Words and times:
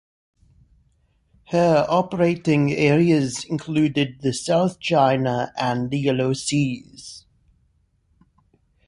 Her 1.51 1.85
operating 1.87 2.71
areas 2.71 3.43
included 3.43 4.21
the 4.21 4.33
South 4.33 4.79
China 4.79 5.53
and 5.55 5.91
the 5.91 5.99
Yellow 5.99 6.33
Seas. 6.33 7.27